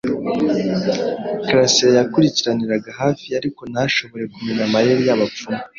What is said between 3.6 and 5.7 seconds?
ntashobora kumenya amayeri y'abapfumu.